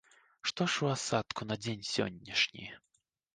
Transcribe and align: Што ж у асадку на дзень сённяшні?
Што 0.51 0.65
ж 0.75 0.87
у 0.87 0.89
асадку 0.93 1.47
на 1.51 1.59
дзень 1.67 1.85
сённяшні? 1.91 2.65